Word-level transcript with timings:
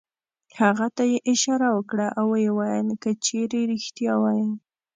هغه 0.59 0.87
ته 0.95 1.03
یې 1.11 1.17
اشاره 1.33 1.69
وکړه 1.77 2.07
او 2.19 2.25
ویې 2.33 2.51
ویل: 2.57 2.87
که 3.01 3.09
چېرې 3.25 3.61
رېښتیا 3.71 4.13
وایې. 4.21 4.47